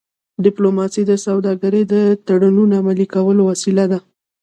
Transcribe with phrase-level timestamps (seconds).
[0.45, 1.95] ډيپلوماسي د سوداګری د
[2.27, 3.99] تړونونو عملي کولو وسیله ده.